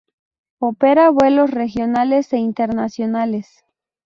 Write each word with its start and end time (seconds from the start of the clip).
Opera 0.57 1.11
vuelos 1.11 1.51
regionales 1.51 2.33
e 2.33 2.37
internacionales. 2.37 3.63